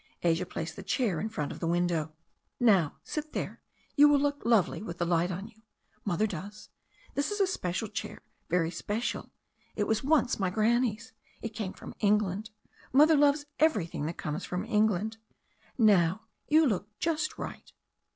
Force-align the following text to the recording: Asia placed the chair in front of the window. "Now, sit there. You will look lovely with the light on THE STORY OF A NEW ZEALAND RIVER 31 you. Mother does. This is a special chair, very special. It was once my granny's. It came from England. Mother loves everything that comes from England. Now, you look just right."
Asia 0.23 0.47
placed 0.47 0.75
the 0.75 0.81
chair 0.81 1.19
in 1.19 1.29
front 1.29 1.51
of 1.51 1.59
the 1.59 1.67
window. 1.67 2.11
"Now, 2.59 2.95
sit 3.03 3.33
there. 3.33 3.61
You 3.95 4.09
will 4.09 4.17
look 4.17 4.41
lovely 4.43 4.81
with 4.81 4.97
the 4.97 5.05
light 5.05 5.29
on 5.29 5.45
THE 5.45 5.51
STORY 5.51 5.53
OF 5.53 5.53
A 5.53 5.53
NEW 5.53 5.61
ZEALAND 5.61 5.93
RIVER 5.93 6.31
31 6.31 6.41
you. 6.41 6.41
Mother 6.41 6.49
does. 6.49 6.69
This 7.13 7.31
is 7.31 7.39
a 7.39 7.45
special 7.53 7.87
chair, 7.87 8.21
very 8.49 8.71
special. 8.71 9.31
It 9.75 9.83
was 9.85 10.03
once 10.03 10.39
my 10.39 10.49
granny's. 10.49 11.13
It 11.43 11.49
came 11.49 11.73
from 11.73 11.93
England. 11.99 12.49
Mother 12.91 13.15
loves 13.15 13.45
everything 13.59 14.07
that 14.07 14.17
comes 14.17 14.43
from 14.43 14.65
England. 14.65 15.17
Now, 15.77 16.23
you 16.47 16.65
look 16.65 16.89
just 16.97 17.37
right." 17.37 17.71